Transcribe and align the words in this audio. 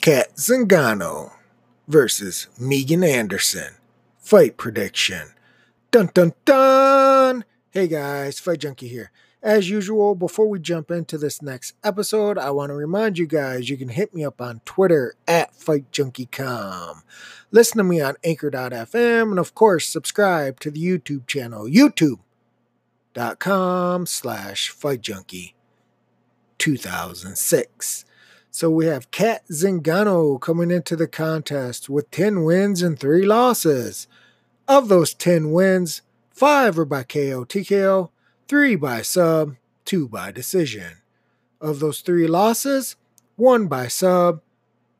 Cat 0.00 0.34
Zingano 0.36 1.32
versus 1.86 2.46
Megan 2.58 3.04
Anderson. 3.04 3.74
Fight 4.18 4.56
prediction. 4.56 5.34
Dun 5.90 6.08
dun 6.14 6.32
dun! 6.46 7.44
Hey 7.70 7.86
guys, 7.86 8.40
Fight 8.40 8.60
Junkie 8.60 8.88
here. 8.88 9.10
As 9.42 9.68
usual, 9.68 10.14
before 10.14 10.48
we 10.48 10.58
jump 10.58 10.90
into 10.90 11.18
this 11.18 11.42
next 11.42 11.74
episode, 11.84 12.38
I 12.38 12.50
want 12.50 12.70
to 12.70 12.74
remind 12.74 13.18
you 13.18 13.26
guys 13.26 13.68
you 13.68 13.76
can 13.76 13.90
hit 13.90 14.14
me 14.14 14.24
up 14.24 14.40
on 14.40 14.62
Twitter 14.64 15.16
at 15.28 15.52
FightJunkieCom. 15.52 17.02
Listen 17.50 17.76
to 17.78 17.84
me 17.84 18.00
on 18.00 18.16
Anchor.fm, 18.24 19.30
and 19.30 19.38
of 19.38 19.54
course, 19.54 19.86
subscribe 19.86 20.60
to 20.60 20.70
the 20.70 20.82
YouTube 20.82 21.26
channel, 21.26 21.66
YouTube.com 21.66 22.16
slash 24.06 24.72
FightJunkie 24.72 25.52
2006. 26.56 28.04
So 28.52 28.68
we 28.68 28.86
have 28.86 29.12
Cat 29.12 29.46
Zingano 29.48 30.40
coming 30.40 30.72
into 30.72 30.96
the 30.96 31.06
contest 31.06 31.88
with 31.88 32.10
10 32.10 32.42
wins 32.42 32.82
and 32.82 32.98
3 32.98 33.24
losses. 33.24 34.08
Of 34.66 34.88
those 34.88 35.14
10 35.14 35.52
wins, 35.52 36.02
5 36.30 36.78
are 36.80 36.84
by 36.84 37.04
KO 37.04 37.44
TKO, 37.44 38.10
3 38.48 38.76
by 38.76 39.02
sub, 39.02 39.54
2 39.84 40.08
by 40.08 40.32
decision. 40.32 40.98
Of 41.60 41.78
those 41.78 42.00
3 42.00 42.26
losses, 42.26 42.96
1 43.36 43.68
by 43.68 43.86
sub, 43.86 44.40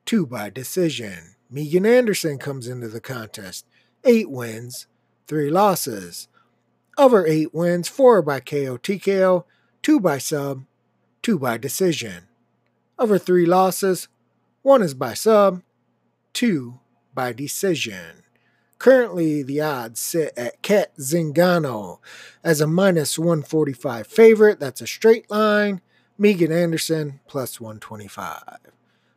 2 0.06 0.26
by 0.26 0.48
decision. 0.48 1.34
Megan 1.50 1.84
Anderson 1.84 2.38
comes 2.38 2.68
into 2.68 2.86
the 2.86 3.00
contest. 3.00 3.66
8 4.04 4.30
wins, 4.30 4.86
3 5.26 5.50
losses. 5.50 6.28
Of 6.96 7.10
her 7.10 7.26
8 7.26 7.52
wins, 7.52 7.88
4 7.88 8.22
by 8.22 8.38
KO 8.38 8.78
TKO, 8.78 9.44
2 9.82 9.98
by 9.98 10.18
sub, 10.18 10.62
2 11.22 11.38
by 11.38 11.58
decision. 11.58 12.28
Of 13.00 13.08
her 13.08 13.18
three 13.18 13.46
losses, 13.46 14.08
one 14.60 14.82
is 14.82 14.92
by 14.92 15.14
sub, 15.14 15.62
two 16.34 16.80
by 17.14 17.32
decision. 17.32 18.24
Currently, 18.78 19.42
the 19.42 19.62
odds 19.62 20.00
sit 20.00 20.34
at 20.36 20.60
Cat 20.60 20.94
Zingano 20.98 22.00
as 22.44 22.60
a 22.60 22.66
minus 22.66 23.18
145 23.18 24.06
favorite. 24.06 24.60
That's 24.60 24.82
a 24.82 24.86
straight 24.86 25.30
line. 25.30 25.80
Megan 26.18 26.52
Anderson 26.52 27.20
plus 27.26 27.58
125. 27.58 28.58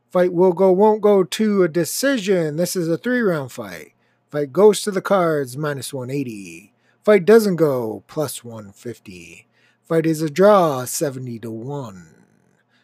Fight 0.10 0.32
will 0.32 0.54
go, 0.54 0.72
won't 0.72 1.02
go 1.02 1.26
to 1.26 1.64
a 1.64 1.68
decision. 1.68 2.56
This 2.56 2.78
is 2.78 2.88
a 2.88 2.98
three 2.98 3.20
round 3.20 3.52
fight. 3.52 3.92
Fight 4.32 4.54
goes 4.54 4.82
to 4.84 4.92
the 4.92 5.02
cards 5.02 5.58
minus 5.58 5.94
180. 5.94 6.72
Fight 7.04 7.26
doesn't 7.26 7.58
go 7.58 8.06
plus 8.08 8.46
150. 8.46 9.46
Fight 9.82 10.06
is 10.06 10.22
a 10.22 10.30
draw 10.30 10.86
70 10.86 11.40
to 11.40 11.52
1. 11.52 12.13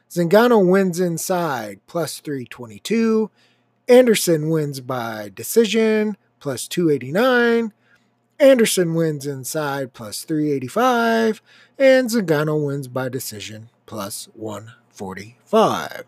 Zingano 0.10 0.68
wins 0.68 1.00
inside 1.00 1.80
plus 1.86 2.20
322. 2.20 3.30
Anderson 3.88 4.50
wins 4.50 4.80
by 4.80 5.32
decision 5.34 6.18
plus 6.40 6.68
289. 6.68 7.74
Anderson 8.40 8.96
wins 8.96 9.28
inside 9.28 9.94
plus 9.94 10.24
385. 10.24 11.42
And 11.78 12.10
Zingano 12.10 12.66
wins 12.66 12.88
by 12.88 13.10
decision 13.10 13.70
plus 13.86 14.30
145. 14.34 16.06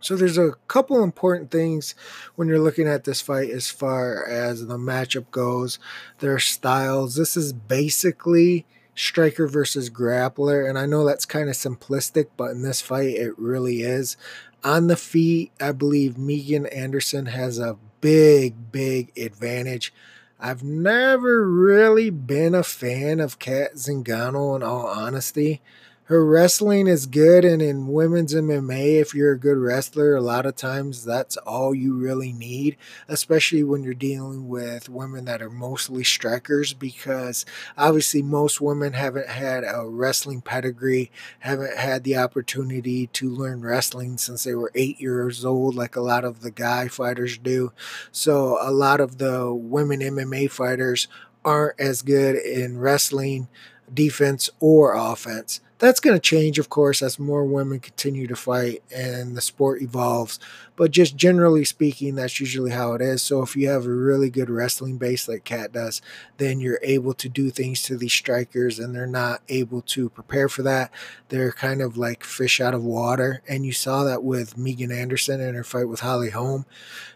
So 0.00 0.14
there's 0.14 0.38
a 0.38 0.52
couple 0.68 1.02
important 1.02 1.50
things 1.50 1.94
when 2.34 2.48
you're 2.48 2.60
looking 2.60 2.86
at 2.86 3.04
this 3.04 3.22
fight 3.22 3.50
as 3.50 3.70
far 3.70 4.26
as 4.28 4.66
the 4.66 4.76
matchup 4.76 5.30
goes. 5.30 5.78
Their 6.18 6.38
styles. 6.38 7.16
This 7.16 7.36
is 7.36 7.52
basically 7.54 8.66
striker 8.96 9.46
versus 9.46 9.90
grappler. 9.90 10.68
And 10.68 10.76
I 10.76 10.86
know 10.86 11.04
that's 11.04 11.24
kind 11.24 11.48
of 11.48 11.54
simplistic, 11.54 12.28
but 12.36 12.50
in 12.50 12.62
this 12.62 12.80
fight, 12.80 13.14
it 13.14 13.38
really 13.38 13.82
is. 13.82 14.16
On 14.64 14.88
the 14.88 14.96
feet, 14.96 15.52
I 15.60 15.70
believe 15.70 16.18
Megan 16.18 16.66
Anderson 16.66 17.26
has 17.26 17.60
a 17.60 17.76
big, 18.00 18.72
big 18.72 19.16
advantage. 19.16 19.92
I've 20.40 20.64
never 20.64 21.48
really 21.48 22.10
been 22.10 22.54
a 22.54 22.64
fan 22.64 23.20
of 23.20 23.38
Cat 23.38 23.74
Zingano, 23.76 24.56
in 24.56 24.62
all 24.62 24.86
honesty 24.86 25.62
her 26.06 26.24
wrestling 26.24 26.86
is 26.86 27.06
good 27.06 27.44
and 27.44 27.60
in 27.60 27.88
women's 27.88 28.32
MMA 28.32 29.00
if 29.00 29.12
you're 29.12 29.32
a 29.32 29.38
good 29.38 29.56
wrestler 29.56 30.14
a 30.14 30.20
lot 30.20 30.46
of 30.46 30.54
times 30.54 31.04
that's 31.04 31.36
all 31.38 31.74
you 31.74 31.94
really 31.94 32.32
need 32.32 32.76
especially 33.08 33.64
when 33.64 33.82
you're 33.82 33.92
dealing 33.92 34.48
with 34.48 34.88
women 34.88 35.24
that 35.24 35.42
are 35.42 35.50
mostly 35.50 36.04
strikers 36.04 36.72
because 36.72 37.44
obviously 37.76 38.22
most 38.22 38.60
women 38.60 38.92
haven't 38.92 39.28
had 39.28 39.64
a 39.64 39.84
wrestling 39.84 40.40
pedigree 40.40 41.10
haven't 41.40 41.76
had 41.76 42.04
the 42.04 42.16
opportunity 42.16 43.08
to 43.08 43.28
learn 43.28 43.60
wrestling 43.60 44.16
since 44.16 44.44
they 44.44 44.54
were 44.54 44.70
8 44.76 45.00
years 45.00 45.44
old 45.44 45.74
like 45.74 45.96
a 45.96 46.00
lot 46.00 46.24
of 46.24 46.40
the 46.40 46.52
guy 46.52 46.86
fighters 46.86 47.36
do. 47.36 47.72
So 48.12 48.58
a 48.60 48.70
lot 48.70 49.00
of 49.00 49.18
the 49.18 49.52
women 49.52 50.00
MMA 50.00 50.52
fighters 50.52 51.08
aren't 51.44 51.80
as 51.80 52.02
good 52.02 52.36
in 52.36 52.78
wrestling 52.78 53.48
defense 53.92 54.50
or 54.60 54.94
offense 54.94 55.60
that's 55.78 56.00
going 56.00 56.16
to 56.16 56.20
change, 56.20 56.58
of 56.58 56.70
course, 56.70 57.02
as 57.02 57.18
more 57.18 57.44
women 57.44 57.80
continue 57.80 58.26
to 58.26 58.36
fight 58.36 58.82
and 58.94 59.36
the 59.36 59.40
sport 59.40 59.82
evolves. 59.82 60.38
But 60.74 60.90
just 60.90 61.16
generally 61.16 61.64
speaking, 61.64 62.14
that's 62.14 62.40
usually 62.40 62.70
how 62.70 62.94
it 62.94 63.02
is. 63.02 63.22
So 63.22 63.42
if 63.42 63.56
you 63.56 63.68
have 63.68 63.84
a 63.84 63.90
really 63.90 64.30
good 64.30 64.50
wrestling 64.50 64.96
base 64.98 65.28
like 65.28 65.44
Cat 65.44 65.72
does, 65.72 66.00
then 66.38 66.60
you're 66.60 66.80
able 66.82 67.14
to 67.14 67.28
do 67.28 67.50
things 67.50 67.82
to 67.84 67.96
these 67.96 68.12
strikers 68.12 68.78
and 68.78 68.94
they're 68.94 69.06
not 69.06 69.42
able 69.48 69.82
to 69.82 70.08
prepare 70.10 70.48
for 70.48 70.62
that. 70.62 70.90
They're 71.28 71.52
kind 71.52 71.82
of 71.82 71.96
like 71.96 72.24
fish 72.24 72.60
out 72.60 72.74
of 72.74 72.84
water. 72.84 73.42
And 73.48 73.66
you 73.66 73.72
saw 73.72 74.04
that 74.04 74.22
with 74.22 74.56
Megan 74.56 74.92
Anderson 74.92 75.40
in 75.40 75.54
her 75.54 75.64
fight 75.64 75.88
with 75.88 76.00
Holly 76.00 76.30
Holm. 76.30 76.66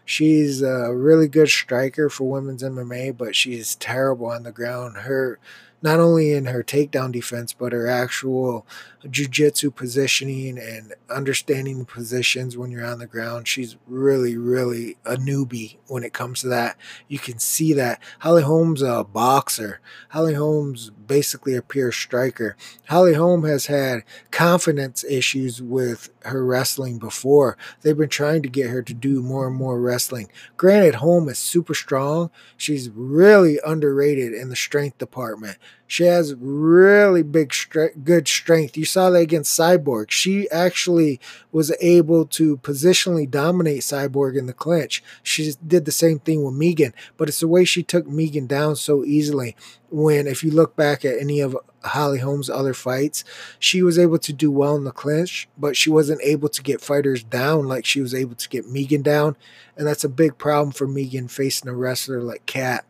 She's 0.05 0.61
a 0.61 0.93
really 0.93 1.27
good 1.27 1.49
striker 1.49 2.09
for 2.09 2.29
women's 2.29 2.63
MMA, 2.63 3.17
but 3.17 3.35
she's 3.35 3.75
terrible 3.75 4.27
on 4.27 4.43
the 4.43 4.51
ground. 4.51 4.97
Her 4.97 5.39
not 5.81 5.99
only 5.99 6.31
in 6.31 6.45
her 6.45 6.63
takedown 6.63 7.11
defense, 7.11 7.53
but 7.53 7.71
her 7.71 7.87
actual 7.87 8.65
jujitsu 9.03 9.73
positioning 9.73 10.59
and 10.59 10.93
understanding 11.09 11.85
positions 11.85 12.57
when 12.57 12.71
you're 12.71 12.85
on 12.85 12.99
the 12.99 13.07
ground. 13.07 13.47
She's 13.47 13.77
really, 13.87 14.37
really 14.37 14.97
a 15.05 15.15
newbie 15.15 15.77
when 15.87 16.03
it 16.03 16.13
comes 16.13 16.41
to 16.41 16.47
that. 16.49 16.77
You 17.07 17.19
can 17.19 17.39
see 17.39 17.73
that. 17.73 17.99
Holly 18.19 18.43
Holm's 18.43 18.81
a 18.81 19.03
boxer. 19.03 19.79
Holly 20.09 20.35
Holm's 20.35 20.91
basically 21.07 21.55
a 21.55 21.61
pure 21.61 21.91
striker. 21.91 22.55
Holly 22.87 23.15
Holm 23.15 23.43
has 23.43 23.65
had 23.65 24.03
confidence 24.29 25.03
issues 25.03 25.61
with 25.61 26.09
her 26.23 26.45
wrestling 26.45 26.99
before. 26.99 27.57
They've 27.81 27.97
been 27.97 28.09
trying 28.09 28.43
to 28.43 28.49
get 28.49 28.69
her 28.69 28.81
to 28.83 28.93
do 28.93 29.21
more 29.21 29.47
and 29.47 29.55
more 29.55 29.79
wrestling. 29.79 30.29
Granted, 30.57 30.95
Holm 30.95 31.27
is 31.27 31.39
super 31.39 31.73
strong. 31.73 32.29
She's 32.55 32.89
really 32.89 33.59
underrated 33.65 34.33
in 34.33 34.49
the 34.49 34.55
strength 34.55 34.99
department. 34.99 35.57
She 35.91 36.05
has 36.05 36.33
really 36.35 37.21
big, 37.21 37.49
stre- 37.49 38.05
good 38.05 38.25
strength. 38.25 38.77
You 38.77 38.85
saw 38.85 39.09
that 39.09 39.19
against 39.19 39.59
Cyborg. 39.59 40.09
She 40.09 40.49
actually 40.49 41.19
was 41.51 41.75
able 41.81 42.25
to 42.27 42.55
positionally 42.59 43.29
dominate 43.29 43.81
Cyborg 43.81 44.37
in 44.37 44.45
the 44.45 44.53
clinch. 44.53 45.03
She 45.21 45.51
did 45.67 45.83
the 45.83 45.91
same 45.91 46.19
thing 46.19 46.45
with 46.45 46.53
Megan, 46.53 46.93
but 47.17 47.27
it's 47.27 47.41
the 47.41 47.49
way 47.49 47.65
she 47.65 47.83
took 47.83 48.07
Megan 48.07 48.47
down 48.47 48.77
so 48.77 49.03
easily. 49.03 49.53
When, 49.89 50.27
if 50.27 50.45
you 50.45 50.51
look 50.51 50.77
back 50.77 51.03
at 51.03 51.19
any 51.19 51.41
of 51.41 51.57
Holly 51.83 52.19
Holm's 52.19 52.49
other 52.49 52.73
fights, 52.73 53.25
she 53.59 53.83
was 53.83 53.99
able 53.99 54.19
to 54.19 54.31
do 54.31 54.49
well 54.49 54.77
in 54.77 54.85
the 54.85 54.93
clinch, 54.93 55.49
but 55.57 55.75
she 55.75 55.89
wasn't 55.89 56.21
able 56.23 56.47
to 56.47 56.63
get 56.63 56.79
fighters 56.79 57.21
down 57.21 57.67
like 57.67 57.85
she 57.85 57.99
was 57.99 58.15
able 58.15 58.35
to 58.35 58.47
get 58.47 58.65
Megan 58.65 59.01
down. 59.01 59.35
And 59.75 59.85
that's 59.87 60.05
a 60.05 60.09
big 60.09 60.37
problem 60.37 60.71
for 60.71 60.87
Megan 60.87 61.27
facing 61.27 61.69
a 61.69 61.75
wrestler 61.75 62.21
like 62.21 62.45
Cat. 62.45 62.85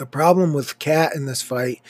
The 0.00 0.06
problem 0.06 0.54
with 0.54 0.78
Cat 0.78 1.14
in 1.14 1.26
this 1.26 1.42
fight 1.42 1.82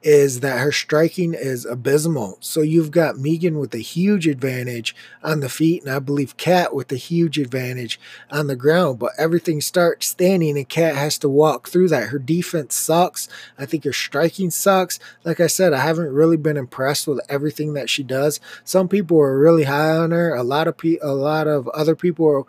is 0.00 0.38
that 0.38 0.60
her 0.60 0.70
striking 0.70 1.34
is 1.34 1.64
abysmal. 1.64 2.38
So 2.38 2.60
you've 2.60 2.92
got 2.92 3.18
Megan 3.18 3.58
with 3.58 3.74
a 3.74 3.78
huge 3.78 4.28
advantage 4.28 4.94
on 5.20 5.40
the 5.40 5.48
feet, 5.48 5.82
and 5.82 5.90
I 5.90 5.98
believe 5.98 6.36
Cat 6.36 6.72
with 6.72 6.92
a 6.92 6.96
huge 6.96 7.40
advantage 7.40 7.98
on 8.30 8.46
the 8.46 8.54
ground. 8.54 9.00
But 9.00 9.14
everything 9.18 9.60
starts 9.60 10.06
standing, 10.06 10.56
and 10.56 10.68
Cat 10.68 10.94
has 10.94 11.18
to 11.18 11.28
walk 11.28 11.68
through 11.68 11.88
that. 11.88 12.10
Her 12.10 12.20
defense 12.20 12.76
sucks. 12.76 13.28
I 13.58 13.66
think 13.66 13.82
her 13.82 13.92
striking 13.92 14.52
sucks. 14.52 15.00
Like 15.24 15.40
I 15.40 15.48
said, 15.48 15.72
I 15.72 15.80
haven't 15.80 16.12
really 16.12 16.36
been 16.36 16.56
impressed 16.56 17.08
with 17.08 17.20
everything 17.28 17.74
that 17.74 17.90
she 17.90 18.04
does. 18.04 18.38
Some 18.62 18.86
people 18.86 19.18
are 19.18 19.36
really 19.36 19.64
high 19.64 19.96
on 19.96 20.12
her. 20.12 20.32
A 20.36 20.44
lot 20.44 20.68
of 20.68 20.78
pe- 20.78 20.98
a 21.02 21.14
lot 21.14 21.48
of 21.48 21.66
other 21.70 21.96
people 21.96 22.46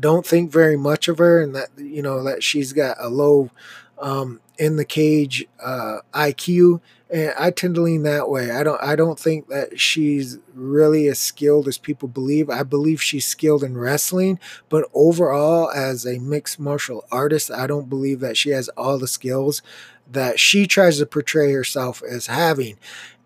don't 0.00 0.26
think 0.26 0.50
very 0.50 0.76
much 0.78 1.06
of 1.06 1.18
her, 1.18 1.42
and 1.42 1.54
that 1.54 1.68
you 1.76 2.00
know 2.00 2.24
that 2.24 2.42
she's 2.42 2.72
got 2.72 2.96
a 2.98 3.10
low 3.10 3.50
um, 4.04 4.40
in 4.58 4.76
the 4.76 4.84
cage 4.84 5.46
uh, 5.64 5.98
IQ, 6.12 6.80
and 7.10 7.32
I 7.38 7.50
tend 7.50 7.74
to 7.76 7.80
lean 7.80 8.02
that 8.02 8.28
way. 8.28 8.50
I 8.50 8.62
don't 8.62 8.80
I 8.82 8.94
don't 8.94 9.18
think 9.18 9.48
that 9.48 9.80
she's 9.80 10.38
really 10.52 11.08
as 11.08 11.18
skilled 11.18 11.66
as 11.66 11.78
people 11.78 12.06
believe. 12.06 12.50
I 12.50 12.64
believe 12.64 13.02
she's 13.02 13.26
skilled 13.26 13.64
in 13.64 13.78
wrestling, 13.78 14.38
but 14.68 14.84
overall, 14.92 15.70
as 15.70 16.06
a 16.06 16.18
mixed 16.18 16.60
martial 16.60 17.04
artist, 17.10 17.50
I 17.50 17.66
don't 17.66 17.88
believe 17.88 18.20
that 18.20 18.36
she 18.36 18.50
has 18.50 18.68
all 18.70 18.98
the 18.98 19.08
skills 19.08 19.62
that 20.06 20.38
she 20.38 20.66
tries 20.66 20.98
to 20.98 21.06
portray 21.06 21.50
herself 21.52 22.02
as 22.02 22.26
having. 22.26 22.78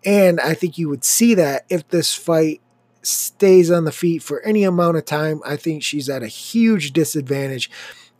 And 0.05 0.39
I 0.39 0.53
think 0.53 0.77
you 0.77 0.87
would 0.87 1.03
see 1.03 1.33
that 1.33 1.65
if 1.67 1.85
this 1.89 2.15
fight 2.15 2.61
stays 3.01 3.69
on 3.69 3.83
the 3.83 3.91
feet 3.91 4.23
for 4.23 4.41
any 4.41 4.63
amount 4.63 4.95
of 4.95 5.03
time, 5.03 5.41
I 5.45 5.57
think 5.57 5.83
she's 5.83 6.09
at 6.09 6.23
a 6.23 6.27
huge 6.27 6.93
disadvantage. 6.93 7.69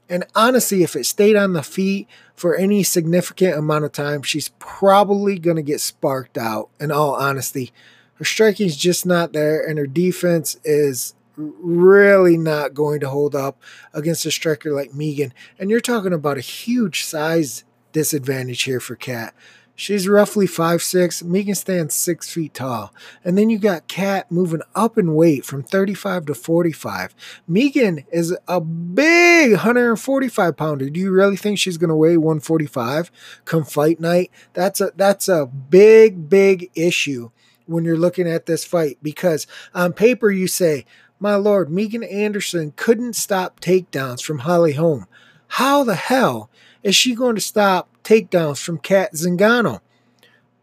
And 0.09 0.25
honestly, 0.33 0.81
if 0.81 0.95
it 0.95 1.05
stayed 1.05 1.35
on 1.35 1.53
the 1.53 1.61
feet 1.61 2.07
for 2.35 2.55
any 2.55 2.81
significant 2.83 3.57
amount 3.57 3.85
of 3.85 3.91
time, 3.91 4.23
she's 4.23 4.49
probably 4.57 5.37
going 5.37 5.57
to 5.57 5.61
get 5.61 5.81
sparked 5.81 6.37
out, 6.37 6.69
in 6.79 6.91
all 6.91 7.13
honesty. 7.13 7.71
Her 8.15 8.25
striking 8.25 8.65
is 8.65 8.75
just 8.75 9.05
not 9.05 9.33
there, 9.33 9.63
and 9.65 9.77
her 9.77 9.87
defense 9.87 10.57
is 10.63 11.13
really 11.37 12.37
not 12.37 12.73
going 12.73 12.99
to 12.99 13.09
hold 13.09 13.35
up 13.35 13.61
against 13.93 14.25
a 14.25 14.31
striker 14.31 14.73
like 14.73 14.93
Megan. 14.93 15.33
And 15.57 15.69
you're 15.69 15.79
talking 15.79 16.11
about 16.11 16.37
a 16.37 16.41
huge 16.41 17.03
size 17.05 17.63
disadvantage 17.91 18.63
here 18.63 18.79
for 18.79 18.95
Cat. 18.95 19.33
She's 19.79 20.09
roughly 20.09 20.45
five 20.45 20.83
six. 20.83 21.23
Megan 21.23 21.55
stands 21.55 21.95
six 21.95 22.29
feet 22.29 22.53
tall. 22.53 22.93
And 23.23 23.37
then 23.37 23.49
you 23.49 23.57
got 23.57 23.87
Cat 23.87 24.29
moving 24.29 24.61
up 24.75 24.97
in 24.97 25.15
weight 25.15 25.45
from 25.45 25.63
35 25.63 26.25
to 26.25 26.35
45. 26.35 27.15
Megan 27.47 28.03
is 28.11 28.35
a 28.49 28.59
big 28.59 29.51
145 29.51 30.57
pounder. 30.57 30.89
Do 30.89 30.99
you 30.99 31.11
really 31.11 31.37
think 31.37 31.59
she's 31.59 31.77
gonna 31.77 31.95
weigh 31.95 32.17
145 32.17 33.09
come 33.45 33.63
fight 33.63 34.01
night? 34.01 34.31
That's 34.51 34.81
a 34.81 34.91
that's 34.97 35.29
a 35.29 35.45
big, 35.45 36.27
big 36.27 36.69
issue 36.75 37.29
when 37.65 37.85
you're 37.85 37.95
looking 37.95 38.27
at 38.27 38.47
this 38.47 38.65
fight 38.65 38.97
because 39.01 39.47
on 39.73 39.93
paper 39.93 40.29
you 40.29 40.47
say, 40.47 40.85
my 41.21 41.35
lord, 41.35 41.71
Megan 41.71 42.03
Anderson 42.03 42.73
couldn't 42.75 43.13
stop 43.13 43.61
takedowns 43.61 44.21
from 44.23 44.39
Holly 44.39 44.73
Holm. 44.73 45.07
How 45.47 45.85
the 45.85 45.95
hell 45.95 46.49
is 46.83 46.97
she 46.97 47.15
going 47.15 47.35
to 47.35 47.41
stop 47.41 47.88
takedowns 48.03 48.61
from 48.61 48.77
Cat 48.77 49.13
Zingano? 49.13 49.81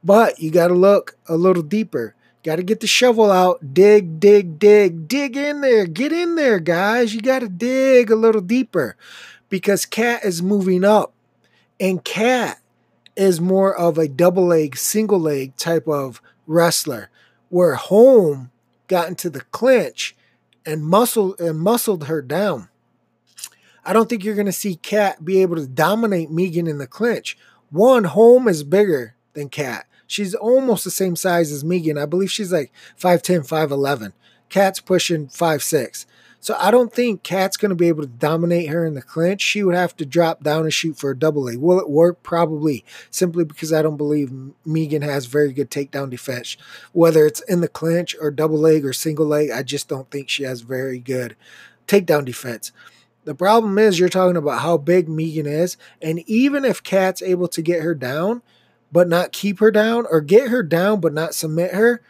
But 0.03 0.38
you 0.38 0.50
got 0.50 0.69
to 0.69 0.75
look 0.75 1.17
a 1.29 1.37
little 1.37 1.62
deeper. 1.62 2.15
Got 2.44 2.56
to 2.56 2.62
get 2.62 2.79
the 2.79 2.87
shovel 2.87 3.33
out, 3.33 3.75
dig, 3.75 4.21
dig, 4.21 4.59
dig, 4.59 5.09
dig 5.09 5.37
in 5.37 5.62
there. 5.62 5.85
Get 5.87 6.12
in 6.12 6.37
there, 6.37 6.61
guys. 6.61 7.12
You 7.12 7.21
got 7.21 7.41
to 7.41 7.49
dig 7.49 8.11
a 8.11 8.15
little 8.15 8.41
deeper 8.41 8.97
because 9.49 9.85
Cat 9.85 10.25
is 10.25 10.43
moving 10.43 10.85
up. 10.85 11.12
And 11.81 12.05
Cat 12.05 12.61
is 13.17 13.41
more 13.41 13.77
of 13.77 13.99
a 13.99 14.06
double 14.06 14.47
leg, 14.47 14.77
single 14.77 15.19
leg 15.19 15.56
type 15.56 15.88
of 15.88 16.23
wrestler, 16.47 17.11
where 17.49 17.75
Holm 17.75 18.50
got 18.87 19.09
into 19.09 19.29
the 19.29 19.41
clinch 19.41 20.15
and 20.65 20.85
muscled 20.85 21.41
and 21.41 21.59
muscled 21.59 22.05
her 22.05 22.23
down. 22.23 22.69
I 23.87 23.93
don't 23.93 24.09
think 24.09 24.25
you're 24.25 24.35
going 24.35 24.47
to 24.47 24.53
see 24.53 24.75
Cat 24.75 25.25
be 25.25 25.41
able 25.43 25.56
to 25.56 25.67
dominate 25.67 26.31
Megan 26.31 26.67
in 26.67 26.79
the 26.79 26.88
clinch. 26.88 27.38
One, 27.71 28.05
Holm 28.05 28.49
is 28.49 28.65
bigger 28.65 29.15
than 29.35 29.49
Cat. 29.49 29.87
She's 30.09 30.35
almost 30.35 30.83
the 30.83 30.91
same 30.91 31.15
size 31.15 31.53
as 31.53 31.65
Megan. 31.65 31.97
I 31.97 32.05
believe 32.06 32.31
she's 32.31 32.53
like 32.53 32.73
5'10, 33.00 33.49
5'11. 33.49 34.12
Cat's 34.49 34.81
pushing 34.81 35.29
5'6. 35.29 36.06
So 36.41 36.56
I 36.59 36.71
don't 36.71 36.93
think 36.93 37.23
Cat's 37.23 37.56
going 37.56 37.71
to 37.71 37.77
be 37.77 37.88
able 37.88 38.03
to 38.03 38.09
dominate 38.09 38.69
her 38.69 38.85
in 38.85 38.94
the 38.94 39.03
clinch. 39.03 39.41
She 39.41 39.62
would 39.62 39.75
have 39.75 39.97
to 39.97 40.06
drop 40.06 40.43
down 40.43 40.62
and 40.62 40.73
shoot 40.73 40.97
for 40.97 41.11
a 41.11 41.19
double 41.19 41.49
A. 41.49 41.56
Will 41.56 41.81
it 41.81 41.88
work? 41.88 42.23
Probably. 42.23 42.85
Simply 43.11 43.44
because 43.44 43.73
I 43.73 43.83
don't 43.83 43.97
believe 43.97 44.33
Megan 44.65 45.03
has 45.03 45.27
very 45.27 45.53
good 45.53 45.71
takedown 45.71 46.11
defense. 46.11 46.56
Whether 46.93 47.27
it's 47.27 47.41
in 47.41 47.62
the 47.62 47.69
clinch 47.69 48.15
or 48.21 48.31
double 48.31 48.59
leg 48.59 48.85
or 48.85 48.93
single 48.93 49.27
leg, 49.27 49.50
I 49.50 49.62
just 49.62 49.88
don't 49.88 50.11
think 50.11 50.29
she 50.29 50.44
has 50.44 50.61
very 50.61 50.99
good 50.99 51.37
takedown 51.88 52.25
defense. 52.25 52.71
The 53.26 53.34
problem 53.34 53.76
is 53.76 53.99
you're 53.99 54.08
talking 54.08 54.37
about 54.37 54.61
how 54.61 54.78
big 54.78 55.08
Megan 55.08 55.46
is, 55.46 55.76
and 56.00 56.20
even 56.28 56.64
if 56.64 56.81
Cat's 56.82 57.20
able 57.20 57.49
to 57.49 57.61
get 57.61 57.82
her 57.82 57.93
down, 57.93 58.40
but 58.93 59.08
not 59.08 59.32
keep 59.32 59.58
her 59.58 59.73
down, 59.73 60.06
or 60.08 60.20
get 60.20 60.49
her 60.49 60.62
down 60.62 61.00
but 61.00 61.12
not 61.12 61.34
submit 61.34 61.75
her, 61.75 62.00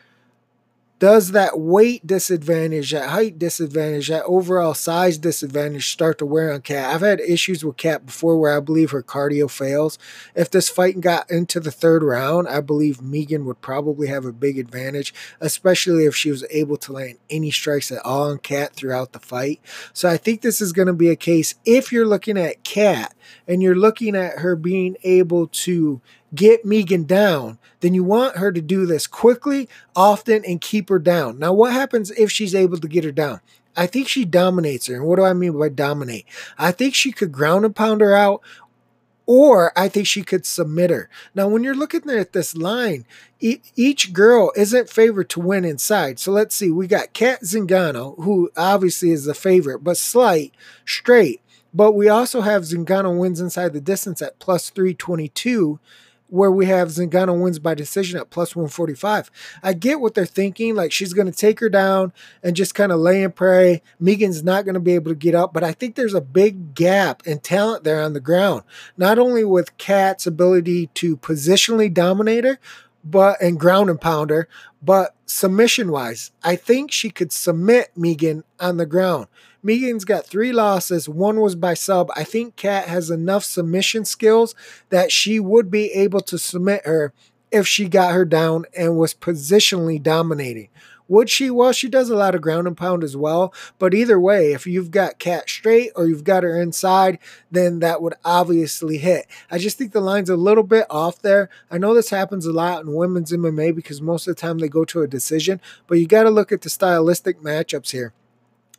does 0.98 1.32
that 1.32 1.58
weight 1.58 2.06
disadvantage, 2.06 2.90
that 2.92 3.10
height 3.10 3.38
disadvantage, 3.38 4.08
that 4.08 4.24
overall 4.24 4.72
size 4.72 5.18
disadvantage 5.18 5.92
start 5.92 6.18
to 6.18 6.26
wear 6.26 6.52
on 6.52 6.62
Cat? 6.62 6.94
I've 6.94 7.02
had 7.02 7.20
issues 7.20 7.62
with 7.62 7.76
Cat 7.76 8.06
before 8.06 8.38
where 8.38 8.56
I 8.56 8.60
believe 8.60 8.92
her 8.92 9.02
cardio 9.02 9.50
fails. 9.50 9.98
If 10.34 10.50
this 10.50 10.70
fight 10.70 11.00
got 11.00 11.30
into 11.30 11.60
the 11.60 11.70
third 11.70 12.02
round, 12.02 12.48
I 12.48 12.60
believe 12.60 13.02
Megan 13.02 13.44
would 13.44 13.60
probably 13.60 14.08
have 14.08 14.24
a 14.24 14.32
big 14.32 14.58
advantage, 14.58 15.12
especially 15.38 16.06
if 16.06 16.16
she 16.16 16.30
was 16.30 16.44
able 16.50 16.78
to 16.78 16.92
land 16.92 17.18
any 17.28 17.50
strikes 17.50 17.92
at 17.92 18.04
all 18.04 18.30
on 18.30 18.38
Cat 18.38 18.74
throughout 18.74 19.12
the 19.12 19.20
fight. 19.20 19.60
So 19.92 20.08
I 20.08 20.16
think 20.16 20.40
this 20.40 20.62
is 20.62 20.72
going 20.72 20.88
to 20.88 20.94
be 20.94 21.10
a 21.10 21.16
case 21.16 21.54
if 21.66 21.92
you're 21.92 22.06
looking 22.06 22.38
at 22.38 22.64
Cat 22.64 23.14
and 23.46 23.62
you're 23.62 23.74
looking 23.74 24.16
at 24.16 24.38
her 24.38 24.56
being 24.56 24.96
able 25.02 25.48
to 25.48 26.00
get 26.36 26.64
Megan 26.64 27.04
down, 27.04 27.58
then 27.80 27.94
you 27.94 28.04
want 28.04 28.36
her 28.36 28.52
to 28.52 28.60
do 28.60 28.86
this 28.86 29.06
quickly, 29.06 29.68
often, 29.94 30.44
and 30.44 30.60
keep 30.60 30.88
her 30.88 30.98
down. 30.98 31.38
Now, 31.38 31.52
what 31.52 31.72
happens 31.72 32.10
if 32.12 32.30
she's 32.30 32.54
able 32.54 32.78
to 32.78 32.88
get 32.88 33.04
her 33.04 33.12
down? 33.12 33.40
I 33.76 33.86
think 33.86 34.08
she 34.08 34.24
dominates 34.24 34.86
her. 34.86 34.94
And 34.94 35.04
what 35.04 35.16
do 35.16 35.24
I 35.24 35.32
mean 35.32 35.58
by 35.58 35.68
dominate? 35.68 36.26
I 36.58 36.72
think 36.72 36.94
she 36.94 37.12
could 37.12 37.32
ground 37.32 37.64
and 37.64 37.76
pound 37.76 38.00
her 38.00 38.14
out, 38.14 38.40
or 39.26 39.72
I 39.76 39.88
think 39.88 40.06
she 40.06 40.22
could 40.22 40.46
submit 40.46 40.90
her. 40.90 41.10
Now, 41.34 41.48
when 41.48 41.64
you're 41.64 41.74
looking 41.74 42.08
at 42.08 42.32
this 42.32 42.56
line, 42.56 43.04
each 43.40 44.12
girl 44.12 44.52
isn't 44.56 44.88
favored 44.88 45.28
to 45.30 45.40
win 45.40 45.64
inside. 45.64 46.18
So 46.18 46.32
let's 46.32 46.54
see. 46.54 46.70
We 46.70 46.86
got 46.86 47.12
Cat 47.12 47.42
Zingano, 47.42 48.22
who 48.22 48.50
obviously 48.56 49.10
is 49.10 49.24
the 49.24 49.34
favorite, 49.34 49.80
but 49.80 49.98
slight, 49.98 50.54
straight. 50.84 51.42
But 51.74 51.92
we 51.92 52.08
also 52.08 52.40
have 52.40 52.62
Zingano 52.62 53.18
wins 53.18 53.40
inside 53.40 53.74
the 53.74 53.80
distance 53.82 54.22
at 54.22 54.38
plus 54.38 54.70
322 54.70 55.78
where 56.28 56.50
we 56.50 56.66
have 56.66 56.88
Zingano 56.88 57.40
wins 57.40 57.58
by 57.58 57.74
decision 57.74 58.18
at 58.18 58.30
plus 58.30 58.56
145. 58.56 59.30
I 59.62 59.72
get 59.72 60.00
what 60.00 60.14
they're 60.14 60.26
thinking. 60.26 60.74
Like 60.74 60.92
she's 60.92 61.12
going 61.12 61.30
to 61.30 61.36
take 61.36 61.60
her 61.60 61.68
down 61.68 62.12
and 62.42 62.56
just 62.56 62.74
kind 62.74 62.92
of 62.92 63.00
lay 63.00 63.22
and 63.22 63.34
pray. 63.34 63.82
Megan's 64.00 64.42
not 64.42 64.64
going 64.64 64.74
to 64.74 64.80
be 64.80 64.94
able 64.94 65.10
to 65.10 65.16
get 65.16 65.34
up, 65.34 65.52
but 65.52 65.64
I 65.64 65.72
think 65.72 65.94
there's 65.94 66.14
a 66.14 66.20
big 66.20 66.74
gap 66.74 67.26
in 67.26 67.38
talent 67.40 67.84
there 67.84 68.02
on 68.02 68.12
the 68.12 68.20
ground. 68.20 68.62
Not 68.96 69.18
only 69.18 69.44
with 69.44 69.76
Cat's 69.78 70.26
ability 70.26 70.88
to 70.94 71.16
positionally 71.18 71.92
dominate 71.92 72.44
her, 72.44 72.58
but 73.04 73.40
and 73.40 73.60
ground 73.60 73.88
and 73.88 74.00
pounder, 74.00 74.48
but 74.82 75.14
submission 75.26 75.90
wise, 75.90 76.32
I 76.42 76.56
think 76.56 76.90
she 76.90 77.10
could 77.10 77.32
submit 77.32 77.90
Megan 77.96 78.44
on 78.58 78.76
the 78.76 78.86
ground. 78.86 79.28
Megan's 79.66 80.04
got 80.04 80.24
three 80.24 80.52
losses. 80.52 81.08
One 81.08 81.40
was 81.40 81.56
by 81.56 81.74
sub. 81.74 82.08
I 82.14 82.22
think 82.22 82.54
Cat 82.54 82.86
has 82.86 83.10
enough 83.10 83.42
submission 83.42 84.04
skills 84.04 84.54
that 84.90 85.10
she 85.10 85.40
would 85.40 85.72
be 85.72 85.90
able 85.90 86.20
to 86.20 86.38
submit 86.38 86.86
her 86.86 87.12
if 87.50 87.66
she 87.66 87.88
got 87.88 88.14
her 88.14 88.24
down 88.24 88.66
and 88.78 88.96
was 88.96 89.12
positionally 89.12 90.00
dominating. 90.00 90.68
Would 91.08 91.28
she? 91.28 91.50
Well, 91.50 91.72
she 91.72 91.88
does 91.88 92.10
a 92.10 92.16
lot 92.16 92.36
of 92.36 92.42
ground 92.42 92.68
and 92.68 92.76
pound 92.76 93.02
as 93.02 93.16
well. 93.16 93.52
But 93.80 93.92
either 93.92 94.20
way, 94.20 94.52
if 94.52 94.68
you've 94.68 94.92
got 94.92 95.18
Cat 95.18 95.50
straight 95.50 95.90
or 95.96 96.06
you've 96.06 96.22
got 96.22 96.44
her 96.44 96.60
inside, 96.60 97.18
then 97.50 97.80
that 97.80 98.00
would 98.00 98.14
obviously 98.24 98.98
hit. 98.98 99.26
I 99.50 99.58
just 99.58 99.78
think 99.78 99.90
the 99.90 100.00
line's 100.00 100.30
a 100.30 100.36
little 100.36 100.62
bit 100.62 100.86
off 100.88 101.20
there. 101.22 101.50
I 101.72 101.78
know 101.78 101.92
this 101.92 102.10
happens 102.10 102.46
a 102.46 102.52
lot 102.52 102.84
in 102.84 102.94
women's 102.94 103.32
MMA 103.32 103.74
because 103.74 104.00
most 104.00 104.28
of 104.28 104.36
the 104.36 104.40
time 104.40 104.58
they 104.58 104.68
go 104.68 104.84
to 104.84 105.02
a 105.02 105.08
decision, 105.08 105.60
but 105.88 105.98
you 105.98 106.06
got 106.06 106.22
to 106.22 106.30
look 106.30 106.52
at 106.52 106.60
the 106.60 106.70
stylistic 106.70 107.40
matchups 107.40 107.90
here. 107.90 108.12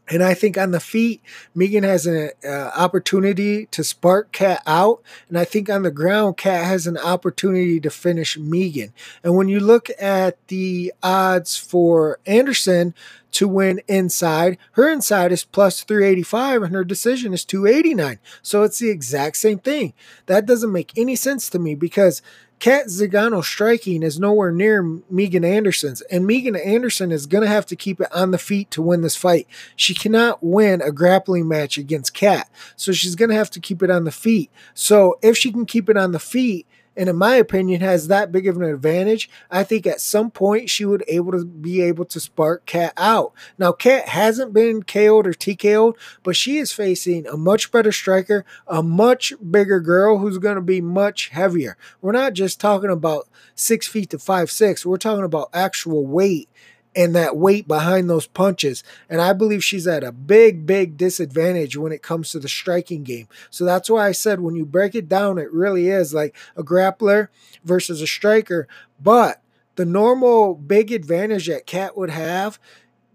And 0.10 0.24
I 0.24 0.34
think 0.34 0.58
on 0.58 0.72
the 0.72 0.80
feet, 0.80 1.22
Megan 1.54 1.84
has 1.84 2.06
an 2.06 2.32
uh, 2.46 2.72
opportunity 2.76 3.66
to 3.68 3.84
spark 3.84 4.32
Cat 4.32 4.64
out. 4.66 5.02
And 5.28 5.38
I 5.38 5.44
think 5.44 5.70
on 5.70 5.84
the 5.84 5.92
ground, 5.92 6.38
Cat 6.38 6.66
has 6.66 6.88
an 6.88 6.98
opportunity 6.98 7.80
to 7.82 7.90
finish 7.90 8.38
Megan. 8.38 8.94
And 9.24 9.36
when 9.36 9.50
you 9.50 9.60
look 9.60 9.90
at 10.00 10.38
the 10.48 10.94
odds 11.04 11.58
for 11.58 12.20
Anderson 12.26 12.94
to 13.32 13.48
win 13.50 13.82
inside, 13.88 14.58
her 14.72 14.90
inside 14.90 15.34
is 15.34 15.44
plus 15.44 15.84
385 15.84 16.64
and 16.64 16.74
her 16.74 16.86
decision 16.86 17.34
is 17.34 17.44
289. 17.44 18.20
So 18.42 18.64
it's 18.64 18.80
the 18.80 18.90
exact 18.90 19.38
same 19.38 19.60
thing. 19.60 19.94
That 20.28 20.46
doesn't 20.46 20.72
make 20.72 20.98
any 20.98 21.18
sense 21.18 21.50
to 21.50 21.60
me 21.60 21.76
because 21.76 22.22
Cat 22.60 22.88
Zingano 22.88 23.44
striking 23.44 24.02
is 24.02 24.20
nowhere 24.20 24.52
near 24.52 24.82
Megan 25.10 25.46
Anderson's, 25.46 26.02
and 26.02 26.26
Megan 26.26 26.56
Anderson 26.56 27.12
is 27.12 27.28
going 27.28 27.44
to 27.44 27.48
have 27.48 27.68
to 27.68 27.76
keep 27.76 28.02
it 28.02 28.12
on 28.12 28.32
the 28.32 28.40
feet 28.40 28.72
to 28.72 28.82
win 28.82 29.02
this 29.02 29.16
fight. 29.16 29.48
She 29.76 29.94
cannot 29.94 30.42
win 30.42 30.82
a 30.82 30.92
grappling 30.92 31.48
match 31.48 31.78
against 31.78 32.16
Cat, 32.16 32.50
so 32.76 32.92
she's 32.92 33.16
going 33.16 33.30
to 33.30 33.36
have 33.36 33.52
to 33.52 33.60
keep 33.60 33.84
it 33.84 33.92
on 33.92 34.06
the 34.06 34.12
feet. 34.12 34.50
So 34.74 35.20
if 35.22 35.38
she 35.38 35.52
can 35.52 35.68
keep 35.68 35.88
it 35.88 35.98
on 35.98 36.14
the 36.14 36.20
feet, 36.20 36.66
and 36.98 37.08
in 37.08 37.16
my 37.16 37.36
opinion 37.36 37.82
has 37.82 38.08
that 38.08 38.32
big 38.32 38.48
of 38.48 38.58
an 38.58 38.64
advantage, 38.64 39.30
I 39.52 39.64
think 39.64 39.86
at 39.86 40.02
some 40.02 40.32
point 40.32 40.70
she 40.70 40.84
would 40.84 41.04
able 41.08 41.32
to 41.32 41.46
be 41.46 41.82
able 41.82 42.06
to 42.06 42.20
spark 42.20 42.66
Cat 42.66 42.94
out. 42.98 43.34
Now 43.58 43.72
Cat 43.72 44.10
hasn't 44.10 44.54
been 44.54 44.84
KO'd 44.84 45.28
or 45.28 45.34
TKO'd, 45.34 45.96
but 46.24 46.36
she 46.36 46.58
is 46.58 46.74
facing 46.74 47.28
a 47.28 47.38
much 47.38 47.72
better 47.72 47.92
striker, 47.92 48.44
a 48.68 48.82
much 48.82 49.34
bigger 49.52 49.80
girl 49.80 50.18
who's 50.18 50.40
going 50.40 50.56
to 50.56 50.62
be 50.62 50.82
much 50.82 51.30
heavier. 51.30 51.78
We're 52.02 52.12
not 52.12 52.34
just 52.34 52.60
talking 52.60 52.90
about 52.90 53.28
six 53.54 53.88
feet 53.88 54.10
to 54.10 54.20
five 54.20 54.50
six. 54.50 54.86
We're 54.86 54.98
talking 54.98 55.24
about 55.24 55.50
actual 55.54 56.06
weight 56.06 56.50
and 56.98 57.16
that 57.16 57.38
weight 57.38 57.68
behind 57.68 58.10
those 58.10 58.26
punches. 58.26 58.84
And 59.08 59.22
I 59.22 59.32
believe 59.32 59.64
she's 59.64 59.88
at 59.88 60.04
a 60.04 60.12
big, 60.12 60.66
big 60.66 60.98
disadvantage 60.98 61.78
when 61.78 61.92
it 61.92 62.02
comes 62.02 62.32
to 62.32 62.40
the 62.40 62.50
striking 62.50 63.04
game. 63.04 63.28
So 63.52 63.64
that's 63.64 63.88
why 63.88 64.08
I 64.08 64.12
said 64.12 64.40
when 64.40 64.56
you 64.56 64.66
break 64.66 64.96
it 64.96 65.08
down, 65.08 65.38
it 65.38 65.54
really 65.54 65.90
is 65.90 66.12
like 66.12 66.36
a 66.56 66.64
grappler 66.64 67.28
versus 67.64 68.02
a 68.02 68.08
striker. 68.08 68.68
But 69.00 69.44
the 69.76 69.86
normal 69.86 70.56
big 70.56 70.92
advantage 70.92 71.48
that 71.48 71.68
Cat 71.68 71.96
would 71.96 72.10
have 72.10 72.60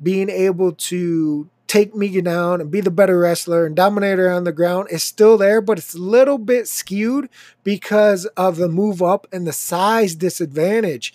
being 0.00 0.30
able 0.30 0.72
to 0.72 1.48
take 1.66 1.94
Megan 1.94 2.24
down 2.24 2.60
and 2.60 2.70
be 2.70 2.80
the 2.80 2.90
better 2.90 3.18
wrestler 3.18 3.66
and 3.66 3.74
dominate 3.74 4.18
her 4.18 4.30
on 4.30 4.44
the 4.44 4.52
ground 4.52 4.88
is 4.90 5.02
still 5.02 5.36
there, 5.36 5.60
but 5.60 5.78
it's 5.78 5.94
a 5.94 5.98
little 5.98 6.38
bit 6.38 6.68
skewed 6.68 7.28
because 7.64 8.26
of 8.36 8.56
the 8.56 8.68
move 8.68 9.02
up 9.02 9.26
and 9.32 9.44
the 9.44 9.52
size 9.52 10.14
disadvantage. 10.14 11.12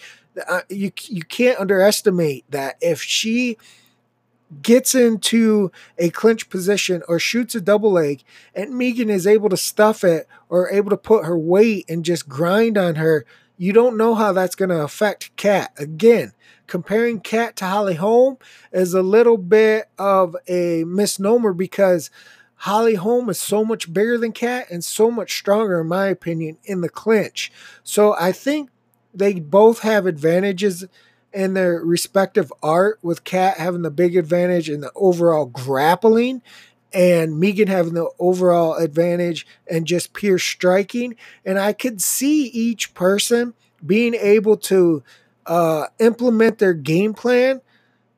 Uh, 0.47 0.61
you 0.69 0.91
you 1.07 1.23
can't 1.23 1.59
underestimate 1.59 2.49
that 2.51 2.77
if 2.81 3.01
she 3.01 3.57
gets 4.61 4.95
into 4.95 5.71
a 5.97 6.09
clinch 6.09 6.49
position 6.49 7.03
or 7.07 7.19
shoots 7.19 7.55
a 7.55 7.61
double 7.61 7.91
leg 7.91 8.23
and 8.55 8.77
Megan 8.77 9.09
is 9.09 9.27
able 9.27 9.49
to 9.49 9.57
stuff 9.57 10.03
it 10.03 10.27
or 10.49 10.69
able 10.69 10.89
to 10.89 10.97
put 10.97 11.25
her 11.25 11.37
weight 11.37 11.85
and 11.89 12.05
just 12.05 12.29
grind 12.29 12.77
on 12.77 12.95
her, 12.95 13.25
you 13.57 13.73
don't 13.73 13.97
know 13.97 14.15
how 14.15 14.31
that's 14.31 14.55
going 14.55 14.69
to 14.69 14.81
affect 14.81 15.35
Cat. 15.35 15.73
Again, 15.77 16.31
comparing 16.67 17.19
Cat 17.19 17.55
to 17.57 17.65
Holly 17.65 17.95
Holm 17.95 18.37
is 18.71 18.93
a 18.93 19.01
little 19.01 19.37
bit 19.37 19.89
of 19.97 20.35
a 20.47 20.83
misnomer 20.85 21.53
because 21.53 22.09
Holly 22.61 22.95
Holm 22.95 23.29
is 23.29 23.39
so 23.39 23.65
much 23.65 23.91
bigger 23.91 24.17
than 24.17 24.31
Cat 24.31 24.67
and 24.71 24.83
so 24.83 25.11
much 25.11 25.37
stronger, 25.37 25.81
in 25.81 25.87
my 25.87 26.07
opinion, 26.07 26.57
in 26.63 26.81
the 26.81 26.89
clinch. 26.89 27.51
So 27.83 28.15
I 28.19 28.31
think 28.31 28.69
they 29.17 29.39
both 29.39 29.79
have 29.79 30.05
advantages 30.05 30.85
in 31.33 31.53
their 31.53 31.79
respective 31.83 32.51
art, 32.63 32.99
with 33.01 33.23
Cat 33.23 33.57
having 33.57 33.81
the 33.81 33.91
big 33.91 34.15
advantage 34.15 34.69
in 34.69 34.81
the 34.81 34.91
overall 34.95 35.45
grappling 35.45 36.41
and 36.93 37.39
Megan 37.39 37.67
having 37.67 37.93
the 37.93 38.09
overall 38.17 38.75
advantage 38.75 39.45
and 39.69 39.85
just 39.85 40.13
pure 40.13 40.39
striking. 40.39 41.15
And 41.45 41.59
I 41.59 41.73
could 41.73 42.01
see 42.01 42.45
each 42.45 42.93
person 42.93 43.53
being 43.85 44.15
able 44.15 44.57
to 44.57 45.03
uh, 45.45 45.87
implement 45.99 46.57
their 46.57 46.73
game 46.73 47.13
plan 47.13 47.61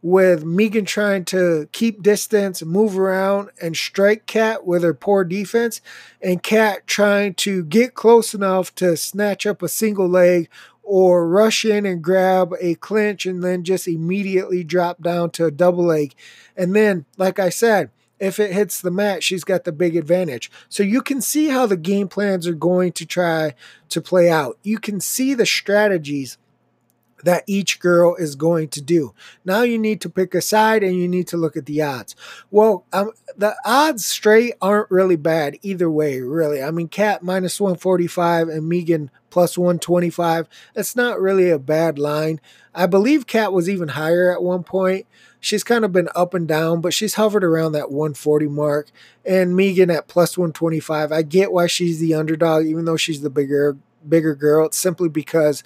with 0.01 0.46
Megan 0.46 0.86
trying 0.86 1.25
to 1.25 1.68
keep 1.74 2.01
distance, 2.01 2.63
move 2.63 2.98
around, 2.98 3.50
and 3.62 3.75
strike 3.75 4.25
Cat 4.25 4.65
with 4.65 4.82
her 4.82 4.94
poor 4.94 5.25
defense, 5.25 5.82
and 6.22 6.41
Cat 6.41 6.88
trying 6.88 7.34
to 7.34 7.65
get 7.65 7.96
close 7.96 8.34
enough 8.34 8.74
to 8.75 8.96
snatch 8.96 9.46
up 9.46 9.62
a 9.62 9.68
single 9.68 10.08
leg 10.08 10.48
or 10.89 11.27
rush 11.27 11.65
in 11.65 11.86
and 11.86 12.01
grab 12.01 12.51
a 12.60 12.74
clinch 12.74 13.27
and 13.27 13.43
then 13.43 13.63
just 13.63 13.88
immediately 13.88 14.63
drop 14.63 15.00
down 15.03 15.29
to 15.29 15.46
a 15.46 15.51
double 15.51 15.86
leg. 15.86 16.15
And 16.58 16.75
then, 16.75 17.05
like 17.15 17.38
I 17.38 17.50
said, 17.50 17.91
if 18.19 18.39
it 18.39 18.53
hits 18.53 18.81
the 18.81 18.89
mat, 18.89 19.22
she's 19.22 19.43
got 19.43 19.65
the 19.65 19.72
big 19.72 19.96
advantage. 19.96 20.50
So 20.67 20.81
you 20.81 21.03
can 21.03 21.22
see 21.22 21.50
how 21.50 21.67
the 21.67 21.77
game 21.77 22.08
plans 22.08 22.48
are 22.48 22.55
going 22.55 22.93
to 22.93 23.05
try 23.05 23.53
to 23.89 24.01
play 24.01 24.31
out. 24.31 24.58
You 24.63 24.79
can 24.79 25.00
see 25.00 25.36
the 25.36 25.46
strategies 25.46 26.39
that 27.24 27.44
each 27.48 27.80
girl 27.80 28.16
is 28.16 28.36
going 28.36 28.70
to 28.70 28.82
do. 28.82 29.14
Now 29.46 29.64
you 29.64 29.78
need 29.78 30.02
to 30.02 30.10
pick 30.10 30.34
a 30.34 30.42
side 30.42 30.84
and 30.84 30.96
you 30.96 31.08
need 31.08 31.28
to 31.28 31.38
look 31.38 31.58
at 31.58 31.66
the 31.66 31.82
odds. 31.82 32.16
Well, 32.52 32.86
um, 32.94 33.12
the 33.38 33.56
odds 33.66 34.06
straight 34.06 34.54
aren't 34.62 34.92
really 34.92 35.16
bad 35.16 35.58
either 35.62 35.90
way, 35.90 36.22
really. 36.22 36.64
I 36.64 36.72
mean, 36.72 36.88
Cat 36.88 37.24
minus 37.24 37.60
145 37.60 38.50
and 38.50 38.68
Megan 38.68 39.12
plus 39.30 39.58
125. 39.58 40.48
That's 40.74 40.96
not 40.96 41.20
really 41.20 41.50
a 41.50 41.60
bad 41.60 42.00
line. 42.00 42.40
I 42.74 42.86
believe 42.86 43.28
Cat 43.28 43.54
was 43.54 43.70
even 43.70 43.90
higher 43.90 44.32
at 44.32 44.44
one 44.44 44.64
point. 44.64 45.06
She's 45.40 45.64
kind 45.64 45.86
of 45.86 45.92
been 45.92 46.10
up 46.16 46.34
and 46.34 46.48
down, 46.48 46.82
but 46.82 46.94
she's 46.94 47.16
hovered 47.16 47.44
around 47.44 47.72
that 47.72 47.92
140 47.92 48.48
mark. 48.48 48.92
And 49.26 49.56
Megan 49.56 49.90
at 49.90 50.08
plus 50.08 50.38
125. 50.38 51.12
I 51.12 51.22
get 51.22 51.52
why 51.52 51.68
she's 51.68 52.00
the 52.00 52.14
underdog, 52.14 52.66
even 52.66 52.86
though 52.86 52.98
she's 52.98 53.22
the 53.22 53.30
bigger 53.30 53.78
bigger 54.08 54.36
girl. 54.36 54.66
It's 54.66 54.78
simply 54.78 55.10
because 55.10 55.64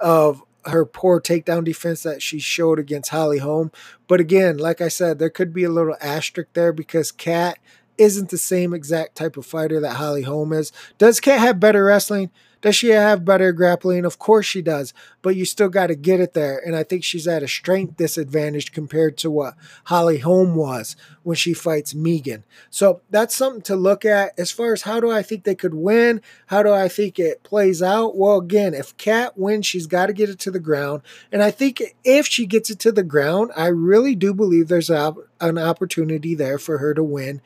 of 0.00 0.42
her 0.68 0.84
poor 0.84 1.20
takedown 1.20 1.64
defense 1.64 2.02
that 2.02 2.22
she 2.22 2.38
showed 2.38 2.78
against 2.78 3.10
Holly 3.10 3.38
Holm. 3.38 3.70
But 4.08 4.20
again, 4.20 4.58
like 4.58 4.80
I 4.80 4.88
said, 4.88 5.18
there 5.18 5.30
could 5.30 5.52
be 5.52 5.64
a 5.64 5.70
little 5.70 5.96
asterisk 6.00 6.50
there 6.52 6.72
because 6.72 7.12
Cat 7.12 7.58
isn't 7.98 8.30
the 8.30 8.38
same 8.38 8.74
exact 8.74 9.14
type 9.14 9.36
of 9.36 9.46
fighter 9.46 9.80
that 9.80 9.96
Holly 9.96 10.22
Holm 10.22 10.52
is. 10.52 10.72
Does 10.98 11.20
Cat 11.20 11.40
have 11.40 11.60
better 11.60 11.84
wrestling? 11.84 12.30
Does 12.66 12.74
she 12.74 12.88
have 12.88 13.24
better 13.24 13.52
grappling? 13.52 14.04
Of 14.04 14.18
course 14.18 14.44
she 14.44 14.60
does, 14.60 14.92
but 15.22 15.36
you 15.36 15.44
still 15.44 15.68
got 15.68 15.86
to 15.86 15.94
get 15.94 16.18
it 16.18 16.34
there. 16.34 16.58
And 16.58 16.74
I 16.74 16.82
think 16.82 17.04
she's 17.04 17.28
at 17.28 17.44
a 17.44 17.46
strength 17.46 17.96
disadvantage 17.96 18.72
compared 18.72 19.16
to 19.18 19.30
what 19.30 19.54
Holly 19.84 20.18
Holm 20.18 20.56
was 20.56 20.96
when 21.22 21.36
she 21.36 21.54
fights 21.54 21.94
Megan. 21.94 22.42
So 22.68 23.02
that's 23.08 23.36
something 23.36 23.62
to 23.62 23.76
look 23.76 24.04
at. 24.04 24.36
As 24.36 24.50
far 24.50 24.72
as 24.72 24.82
how 24.82 24.98
do 24.98 25.12
I 25.12 25.22
think 25.22 25.44
they 25.44 25.54
could 25.54 25.74
win? 25.74 26.20
How 26.46 26.64
do 26.64 26.72
I 26.72 26.88
think 26.88 27.20
it 27.20 27.44
plays 27.44 27.84
out? 27.84 28.16
Well, 28.16 28.38
again, 28.38 28.74
if 28.74 28.96
Cat 28.96 29.38
wins, 29.38 29.64
she's 29.64 29.86
got 29.86 30.06
to 30.06 30.12
get 30.12 30.28
it 30.28 30.40
to 30.40 30.50
the 30.50 30.58
ground. 30.58 31.02
And 31.30 31.44
I 31.44 31.52
think 31.52 31.80
if 32.02 32.26
she 32.26 32.46
gets 32.46 32.68
it 32.68 32.80
to 32.80 32.90
the 32.90 33.04
ground, 33.04 33.52
I 33.56 33.68
really 33.68 34.16
do 34.16 34.34
believe 34.34 34.66
there's 34.66 34.90
a, 34.90 35.14
an 35.40 35.56
opportunity 35.56 36.34
there 36.34 36.58
for 36.58 36.78
her 36.78 36.94
to 36.94 37.04
win 37.04 37.42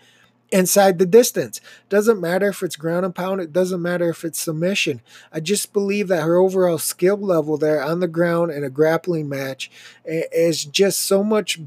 inside 0.53 0.99
the 0.99 1.07
distance. 1.07 1.61
Doesn't 1.89 2.21
matter 2.21 2.49
if 2.49 2.63
it's 2.63 2.77
ground 2.77 3.05
and 3.05 3.15
pound, 3.15 3.41
it 3.41 3.53
doesn't 3.53 3.83
matter 3.83 4.09
if 4.09 4.25
it's 4.25 4.41
submission. 4.41 5.01
I 5.33 5.41
just 5.41 5.73
believe 5.73 6.09
that 6.09 6.23
her 6.23 6.37
overall 6.37 6.79
skill 6.79 7.17
level 7.17 7.57
there 7.57 7.83
on 7.83 8.01
the 8.01 8.09
ground 8.09 8.51
in 8.51 8.65
a 8.65 8.71
grappling 8.71 9.29
match 9.29 9.71
is 10.05 10.65
just 10.65 11.03
so 11.03 11.23
much 11.23 11.61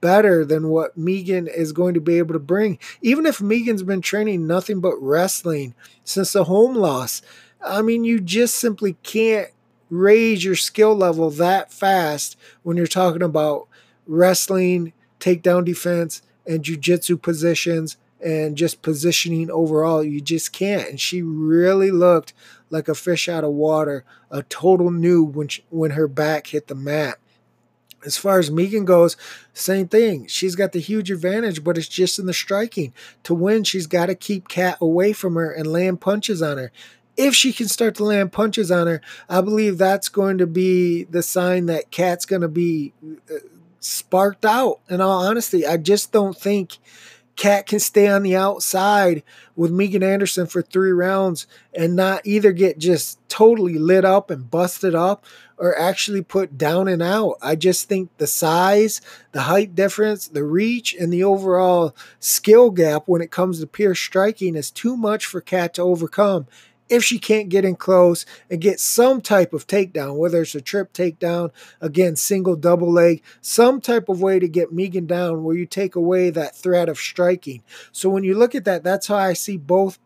better 0.00 0.44
than 0.44 0.68
what 0.68 0.96
Megan 0.96 1.48
is 1.48 1.72
going 1.72 1.94
to 1.94 2.00
be 2.00 2.18
able 2.18 2.32
to 2.32 2.38
bring. 2.38 2.78
Even 3.02 3.26
if 3.26 3.40
Megan's 3.40 3.82
been 3.82 4.00
training 4.00 4.46
nothing 4.46 4.80
but 4.80 4.96
wrestling 5.00 5.74
since 6.04 6.32
the 6.32 6.44
Holm 6.44 6.74
loss, 6.74 7.22
I 7.64 7.82
mean, 7.82 8.04
you 8.04 8.20
just 8.20 8.54
simply 8.54 8.94
can't 9.02 9.48
raise 9.90 10.44
your 10.44 10.54
skill 10.54 10.94
level 10.94 11.30
that 11.30 11.72
fast 11.72 12.36
when 12.62 12.76
you're 12.76 12.86
talking 12.86 13.22
about 13.22 13.66
wrestling, 14.06 14.92
takedown 15.18 15.64
defense, 15.64 16.22
and 16.46 16.62
jujitsu 16.62 17.20
positions 17.20 17.96
and 18.24 18.56
just 18.56 18.82
positioning 18.82 19.50
overall. 19.50 20.02
You 20.02 20.20
just 20.20 20.52
can't. 20.52 20.88
And 20.88 21.00
she 21.00 21.22
really 21.22 21.90
looked 21.90 22.32
like 22.70 22.88
a 22.88 22.94
fish 22.94 23.28
out 23.28 23.44
of 23.44 23.52
water, 23.52 24.04
a 24.30 24.42
total 24.44 24.90
noob 24.90 25.32
when 25.32 25.48
she, 25.48 25.64
when 25.70 25.92
her 25.92 26.08
back 26.08 26.48
hit 26.48 26.66
the 26.68 26.74
mat. 26.74 27.18
As 28.04 28.16
far 28.16 28.38
as 28.38 28.50
Megan 28.50 28.84
goes, 28.84 29.16
same 29.52 29.88
thing. 29.88 30.26
She's 30.28 30.54
got 30.54 30.72
the 30.72 30.78
huge 30.78 31.10
advantage, 31.10 31.64
but 31.64 31.76
it's 31.76 31.88
just 31.88 32.18
in 32.18 32.26
the 32.26 32.32
striking. 32.32 32.92
To 33.24 33.34
win, 33.34 33.64
she's 33.64 33.88
got 33.88 34.06
to 34.06 34.14
keep 34.14 34.48
Cat 34.48 34.78
away 34.80 35.12
from 35.12 35.34
her 35.34 35.50
and 35.50 35.66
land 35.66 36.00
punches 36.00 36.40
on 36.40 36.58
her. 36.58 36.70
If 37.16 37.34
she 37.34 37.52
can 37.52 37.66
start 37.66 37.96
to 37.96 38.04
land 38.04 38.30
punches 38.30 38.70
on 38.70 38.86
her, 38.86 39.00
I 39.28 39.40
believe 39.40 39.78
that's 39.78 40.08
going 40.08 40.38
to 40.38 40.46
be 40.46 41.04
the 41.04 41.22
sign 41.22 41.66
that 41.66 41.90
Cat's 41.90 42.24
going 42.24 42.42
to 42.42 42.48
be 42.48 42.92
uh, 43.28 43.38
sparked 43.80 44.44
out. 44.44 44.78
In 44.88 45.00
all 45.00 45.26
honesty, 45.26 45.66
I 45.66 45.76
just 45.78 46.12
don't 46.12 46.38
think 46.38 46.78
Cat 47.38 47.66
can 47.66 47.78
stay 47.78 48.08
on 48.08 48.24
the 48.24 48.34
outside 48.34 49.22
with 49.54 49.70
Megan 49.70 50.02
Anderson 50.02 50.48
for 50.48 50.60
three 50.60 50.90
rounds 50.90 51.46
and 51.72 51.94
not 51.94 52.26
either 52.26 52.50
get 52.50 52.78
just 52.78 53.16
totally 53.28 53.78
lit 53.78 54.04
up 54.04 54.28
and 54.28 54.50
busted 54.50 54.92
up 54.92 55.24
or 55.56 55.78
actually 55.78 56.20
put 56.20 56.58
down 56.58 56.88
and 56.88 57.00
out. 57.00 57.36
I 57.40 57.54
just 57.54 57.88
think 57.88 58.10
the 58.18 58.26
size, 58.26 59.00
the 59.30 59.42
height 59.42 59.76
difference, 59.76 60.26
the 60.26 60.42
reach, 60.42 60.94
and 60.94 61.12
the 61.12 61.22
overall 61.22 61.94
skill 62.18 62.70
gap 62.70 63.04
when 63.06 63.22
it 63.22 63.30
comes 63.30 63.60
to 63.60 63.68
pure 63.68 63.94
striking 63.94 64.56
is 64.56 64.72
too 64.72 64.96
much 64.96 65.24
for 65.24 65.40
Cat 65.40 65.74
to 65.74 65.82
overcome 65.82 66.48
if 66.88 67.04
she 67.04 67.18
can't 67.18 67.48
get 67.48 67.64
in 67.64 67.76
close 67.76 68.24
and 68.50 68.60
get 68.60 68.80
some 68.80 69.20
type 69.20 69.52
of 69.52 69.66
takedown, 69.66 70.16
whether 70.16 70.42
it's 70.42 70.54
a 70.54 70.60
trip 70.60 70.92
takedown, 70.92 71.50
again, 71.80 72.16
single, 72.16 72.56
double 72.56 72.90
leg, 72.90 73.22
some 73.40 73.80
type 73.80 74.08
of 74.08 74.20
way 74.20 74.38
to 74.38 74.48
get 74.48 74.72
Megan 74.72 75.06
down 75.06 75.44
where 75.44 75.56
you 75.56 75.66
take 75.66 75.94
away 75.94 76.30
that 76.30 76.56
threat 76.56 76.88
of 76.88 76.98
striking. 76.98 77.62
So 77.92 78.08
when 78.08 78.24
you 78.24 78.36
look 78.36 78.54
at 78.54 78.64
that, 78.64 78.84
that's 78.84 79.06
how 79.06 79.16
I 79.16 79.32
see 79.32 79.56
both 79.56 79.98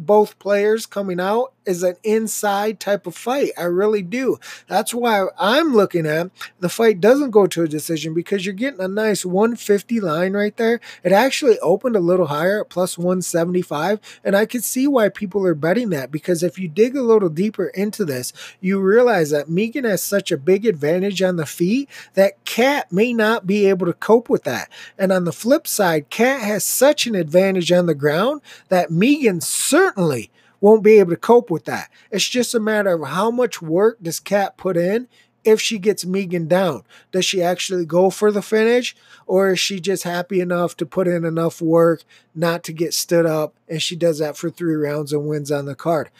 both 0.00 0.38
players 0.38 0.86
coming 0.86 1.18
out 1.18 1.52
is 1.68 1.82
an 1.82 1.96
inside 2.02 2.80
type 2.80 3.06
of 3.06 3.14
fight. 3.14 3.52
I 3.58 3.64
really 3.64 4.02
do. 4.02 4.40
That's 4.66 4.94
why 4.94 5.26
I'm 5.38 5.74
looking 5.74 6.06
at 6.06 6.30
the 6.60 6.68
fight 6.68 7.00
doesn't 7.00 7.30
go 7.30 7.46
to 7.46 7.62
a 7.62 7.68
decision 7.68 8.14
because 8.14 8.46
you're 8.46 8.54
getting 8.54 8.80
a 8.80 8.88
nice 8.88 9.24
150 9.24 10.00
line 10.00 10.32
right 10.32 10.56
there. 10.56 10.80
It 11.04 11.12
actually 11.12 11.58
opened 11.60 11.94
a 11.94 12.00
little 12.00 12.26
higher 12.26 12.62
at 12.62 12.70
plus 12.70 12.96
175, 12.96 14.00
and 14.24 14.34
I 14.34 14.46
could 14.46 14.64
see 14.64 14.88
why 14.88 15.10
people 15.10 15.46
are 15.46 15.54
betting 15.54 15.90
that 15.90 16.10
because 16.10 16.42
if 16.42 16.58
you 16.58 16.68
dig 16.68 16.96
a 16.96 17.02
little 17.02 17.28
deeper 17.28 17.66
into 17.68 18.04
this, 18.04 18.32
you 18.60 18.80
realize 18.80 19.30
that 19.30 19.50
Megan 19.50 19.84
has 19.84 20.02
such 20.02 20.32
a 20.32 20.38
big 20.38 20.64
advantage 20.64 21.20
on 21.22 21.36
the 21.36 21.46
feet 21.46 21.88
that 22.14 22.42
Cat 22.44 22.90
may 22.90 23.12
not 23.12 23.46
be 23.46 23.66
able 23.66 23.86
to 23.86 23.92
cope 23.92 24.30
with 24.30 24.44
that. 24.44 24.70
And 24.98 25.12
on 25.12 25.24
the 25.24 25.32
flip 25.32 25.66
side, 25.66 26.08
Cat 26.08 26.40
has 26.40 26.64
such 26.64 27.06
an 27.06 27.14
advantage 27.14 27.70
on 27.70 27.86
the 27.86 27.94
ground 27.94 28.40
that 28.68 28.90
Megan 28.90 29.40
certainly 29.40 30.30
won't 30.60 30.82
be 30.82 30.98
able 30.98 31.10
to 31.10 31.16
cope 31.16 31.50
with 31.50 31.64
that. 31.66 31.90
It's 32.10 32.28
just 32.28 32.54
a 32.54 32.60
matter 32.60 32.94
of 32.94 33.08
how 33.08 33.30
much 33.30 33.62
work 33.62 33.98
does 34.02 34.20
Cat 34.20 34.56
put 34.56 34.76
in 34.76 35.08
if 35.44 35.60
she 35.60 35.78
gets 35.78 36.04
Megan 36.04 36.46
down. 36.48 36.82
Does 37.12 37.24
she 37.24 37.42
actually 37.42 37.86
go 37.86 38.10
for 38.10 38.30
the 38.30 38.42
finish 38.42 38.94
or 39.26 39.50
is 39.50 39.60
she 39.60 39.80
just 39.80 40.02
happy 40.02 40.40
enough 40.40 40.76
to 40.76 40.86
put 40.86 41.08
in 41.08 41.24
enough 41.24 41.62
work 41.62 42.04
not 42.34 42.62
to 42.64 42.72
get 42.72 42.92
stood 42.94 43.26
up 43.26 43.54
and 43.68 43.80
she 43.80 43.96
does 43.96 44.18
that 44.18 44.36
for 44.36 44.50
3 44.50 44.74
rounds 44.74 45.12
and 45.12 45.26
wins 45.26 45.50
on 45.50 45.66
the 45.66 45.74
card. 45.74 46.10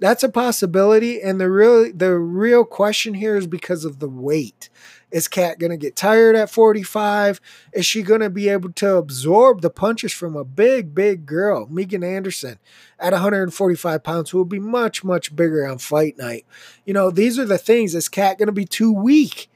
That's 0.00 0.24
a 0.24 0.28
possibility 0.28 1.22
and 1.22 1.40
the 1.40 1.50
real 1.50 1.90
the 1.92 2.18
real 2.18 2.64
question 2.64 3.14
here 3.14 3.36
is 3.36 3.46
because 3.46 3.84
of 3.84 4.00
the 4.00 4.08
weight 4.08 4.68
Is 5.14 5.28
Cat 5.28 5.60
going 5.60 5.70
to 5.70 5.76
get 5.76 5.94
tired 5.94 6.34
at 6.34 6.50
45? 6.50 7.40
Is 7.72 7.86
she 7.86 8.02
going 8.02 8.20
to 8.20 8.28
be 8.28 8.48
able 8.48 8.72
to 8.72 8.96
absorb 8.96 9.60
the 9.60 9.70
punches 9.70 10.12
from 10.12 10.34
a 10.34 10.42
big, 10.42 10.92
big 10.92 11.24
girl, 11.24 11.68
Megan 11.70 12.02
Anderson, 12.02 12.58
at 12.98 13.12
145 13.12 14.02
pounds, 14.02 14.30
who 14.30 14.38
will 14.38 14.44
be 14.44 14.58
much, 14.58 15.04
much 15.04 15.36
bigger 15.36 15.64
on 15.68 15.78
fight 15.78 16.18
night? 16.18 16.44
You 16.84 16.94
know, 16.94 17.12
these 17.12 17.38
are 17.38 17.44
the 17.44 17.58
things. 17.58 17.94
Is 17.94 18.08
Cat 18.08 18.38
going 18.38 18.48
to 18.48 18.52
be 18.52 18.64
too 18.64 18.92
weak 18.92 19.48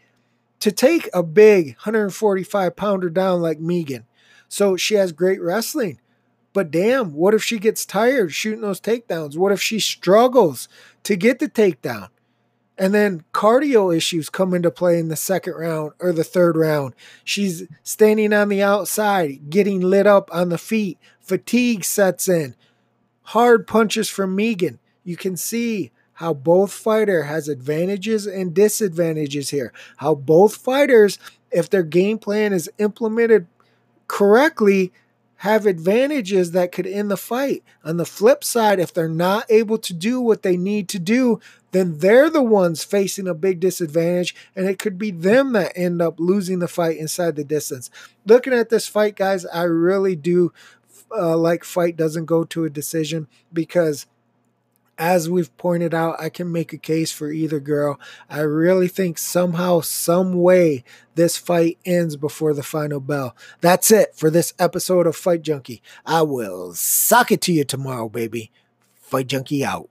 to 0.61 0.71
take 0.71 1.11
a 1.13 1.25
big 1.25 1.75
145 1.79 2.77
pounder 2.77 3.11
down 3.11 3.43
like 3.43 3.59
Megan? 3.59 4.07
So 4.49 4.77
she 4.77 4.95
has 4.95 5.11
great 5.11 5.43
wrestling. 5.43 5.99
But 6.53 6.71
damn, 6.71 7.15
what 7.15 7.35
if 7.35 7.43
she 7.43 7.59
gets 7.59 7.85
tired 7.85 8.33
shooting 8.33 8.61
those 8.61 8.81
takedowns? 8.81 9.37
What 9.37 9.51
if 9.51 9.61
she 9.61 9.81
struggles 9.81 10.69
to 11.03 11.17
get 11.17 11.41
the 11.41 11.49
takedown? 11.49 12.11
And 12.79 12.95
then 12.95 13.25
cardio 13.35 13.95
issues 13.95 14.31
come 14.31 14.55
into 14.55 14.71
play 14.71 15.01
in 15.01 15.09
the 15.09 15.17
second 15.17 15.55
round 15.55 15.93
or 15.99 16.13
the 16.13 16.23
third 16.23 16.57
round. 16.57 16.95
She's 17.25 17.65
standing 17.83 18.33
on 18.33 18.49
the 18.49 18.63
outside, 18.63 19.51
getting 19.51 19.81
lit 19.81 20.07
up 20.07 20.31
on 20.33 20.51
the 20.51 20.59
feet. 20.59 20.97
Fatigue 21.21 21.85
sets 21.85 22.29
in. 22.29 22.55
Hard 23.23 23.67
punches 23.67 24.09
from 24.09 24.37
Megan. 24.37 24.79
You 25.03 25.17
can 25.17 25.37
see 25.37 25.91
how 26.15 26.35
both 26.35 26.73
fighter 26.73 27.25
has 27.25 27.49
advantages 27.49 28.27
and 28.27 28.55
disadvantages 28.55 29.51
here. 29.51 29.73
How 29.99 30.15
both 30.15 30.57
fighters, 30.57 31.19
if 31.51 31.69
their 31.69 31.83
game 31.83 32.19
plan 32.19 32.53
is 32.53 32.71
implemented 32.79 33.47
correctly, 34.07 34.93
have 35.39 35.67
advantages 35.67 36.51
that 36.51 36.73
could 36.73 36.87
end 36.87 37.11
the 37.11 37.17
fight. 37.17 37.63
On 37.85 37.97
the 37.97 38.05
flip 38.05 38.43
side, 38.43 38.81
if 38.81 38.93
they're 38.93 39.09
not 39.09 39.47
able 39.49 39.79
to 39.79 39.95
do 39.95 40.21
what 40.21 40.43
they 40.43 40.57
need 40.57 40.89
to 40.89 40.99
do, 40.99 41.41
then 41.71 41.99
they're 41.99 42.31
the 42.31 42.43
ones 42.43 42.83
facing 42.83 43.29
a 43.29 43.35
big 43.35 43.61
disadvantage, 43.61 44.35
and 44.57 44.67
it 44.67 44.79
could 44.79 44.99
be 44.99 45.11
them 45.11 45.53
that 45.53 45.73
end 45.77 46.03
up 46.03 46.19
losing 46.19 46.59
the 46.59 46.67
fight 46.67 46.97
inside 46.97 47.37
the 47.37 47.45
distance. 47.45 47.89
Looking 48.27 48.53
at 48.53 48.69
this 48.69 48.89
fight, 48.89 49.15
guys, 49.15 49.47
I 49.47 49.63
really 49.63 50.17
do 50.17 50.53
uh, 51.17 51.37
like 51.37 51.65
fight 51.65 51.97
doesn't 51.97 52.27
go 52.27 52.45
to 52.45 52.65
a 52.65 52.71
decision 52.71 53.29
because 53.53 54.07
as 54.99 55.31
we've 55.31 55.57
pointed 55.57 55.95
out, 55.95 56.21
I 56.21 56.29
can 56.29 56.51
make 56.51 56.73
a 56.73 56.79
case 56.79 57.13
for 57.13 57.31
either 57.31 57.61
girl. 57.61 58.01
I 58.29 58.41
really 58.41 58.89
think 58.89 59.17
somehow, 59.17 59.81
some 59.81 60.35
way, 60.35 60.85
this 61.15 61.37
fight 61.37 61.79
ends 61.85 62.17
before 62.17 62.53
the 62.53 62.63
final 62.63 63.01
bell. 63.01 63.37
That's 63.61 63.91
it 63.91 64.15
for 64.15 64.31
this 64.31 64.53
episode 64.59 65.07
of 65.07 65.17
Fight 65.17 65.43
Junkie. 65.43 65.83
I 66.05 66.23
will 66.23 66.75
suck 66.75 67.31
it 67.31 67.41
to 67.43 67.53
you 67.53 67.65
tomorrow, 67.65 68.09
baby. 68.09 68.51
Fight 69.01 69.29
Junkie 69.29 69.65
out. 69.65 69.89